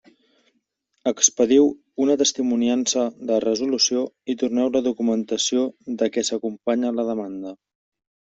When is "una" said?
2.05-2.15